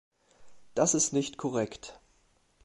[0.73, 1.99] Das ist nicht korrekt.